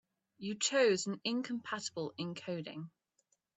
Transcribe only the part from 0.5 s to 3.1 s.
chose an incompatible encoding.